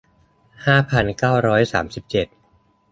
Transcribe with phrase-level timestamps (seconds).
[0.65, 2.27] ห้าพันเก้าร้อยสามสิบเจ็ด